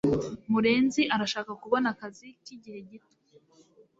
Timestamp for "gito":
2.89-3.15